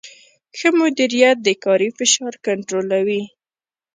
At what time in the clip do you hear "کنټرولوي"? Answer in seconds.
2.45-3.23